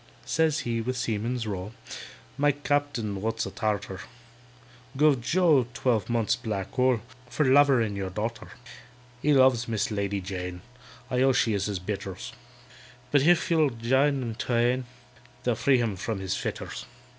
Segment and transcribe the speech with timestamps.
[0.25, 1.73] Says he, with seaman's roll,
[2.35, 3.99] "My Captain (wot's a Tartar)
[4.97, 8.47] Guv JOE twelve months' black hole, For lovering your darter.
[9.21, 10.63] "He loves MISS LADY JANE
[11.11, 12.33] (I own she is his betters),
[13.11, 14.85] But if you'll jine them twain,
[15.43, 16.87] They'll free him from his fetters.